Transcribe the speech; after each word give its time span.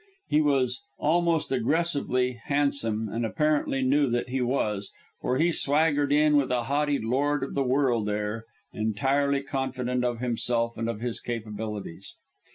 He 0.29 0.41
was 0.41 0.81
almost 0.97 1.51
aggressively 1.51 2.41
handsome, 2.45 3.07
and 3.07 3.23
apparently 3.23 3.83
knew 3.83 4.09
that 4.09 4.29
he 4.29 4.41
was, 4.41 4.89
for 5.21 5.37
he 5.37 5.51
swaggered 5.51 6.11
in 6.11 6.37
with 6.37 6.49
a 6.49 6.63
haughty 6.63 6.97
lord 6.97 7.43
of 7.43 7.53
the 7.53 7.61
world 7.61 8.09
air, 8.09 8.45
entirely 8.73 9.43
confident 9.43 10.03
of 10.03 10.17
himself 10.19 10.75
and 10.75 10.89
of 10.89 11.01
his 11.01 11.19
capabilities. 11.19 12.15